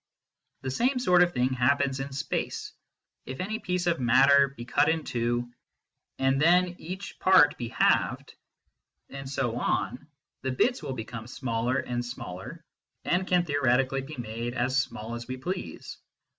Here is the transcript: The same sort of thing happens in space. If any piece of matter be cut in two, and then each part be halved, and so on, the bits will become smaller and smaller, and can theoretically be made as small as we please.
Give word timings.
The 0.63 0.71
same 0.71 0.97
sort 0.97 1.21
of 1.21 1.31
thing 1.31 1.49
happens 1.53 1.99
in 1.99 2.11
space. 2.11 2.73
If 3.27 3.39
any 3.39 3.59
piece 3.59 3.85
of 3.85 3.99
matter 3.99 4.47
be 4.47 4.65
cut 4.65 4.89
in 4.89 5.03
two, 5.03 5.53
and 6.17 6.41
then 6.41 6.69
each 6.79 7.19
part 7.19 7.55
be 7.55 7.67
halved, 7.67 8.33
and 9.09 9.29
so 9.29 9.59
on, 9.59 10.07
the 10.41 10.53
bits 10.53 10.81
will 10.81 10.93
become 10.93 11.27
smaller 11.27 11.77
and 11.77 12.03
smaller, 12.03 12.65
and 13.05 13.27
can 13.27 13.45
theoretically 13.45 14.01
be 14.01 14.17
made 14.17 14.55
as 14.55 14.81
small 14.81 15.13
as 15.13 15.27
we 15.27 15.37
please. 15.37 15.99